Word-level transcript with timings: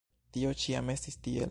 Tio 0.35 0.55
ĉiam 0.65 0.93
estis 0.97 1.21
tiel. 1.25 1.39